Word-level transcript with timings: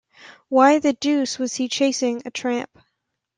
Why 0.49 0.79
the 0.79 0.93
deuce 0.93 1.37
was 1.37 1.53
he 1.53 1.69
chasing 1.69 2.23
a 2.25 2.31
tramp? 2.31 2.75